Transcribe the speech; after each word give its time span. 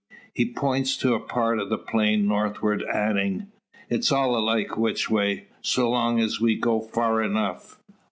He 0.33 0.51
points 0.51 0.97
to 0.97 1.13
a 1.13 1.19
part 1.19 1.59
of 1.59 1.69
the 1.69 1.77
plain 1.77 2.27
northward, 2.27 2.81
adding: 2.91 3.51
"It's 3.87 4.11
all 4.11 4.35
alike 4.35 4.75
which 4.75 5.11
way, 5.11 5.45
so 5.61 5.91
long's 5.91 6.41
we 6.41 6.55
go 6.55 6.81
far 6.81 7.21
enough." 7.21 7.77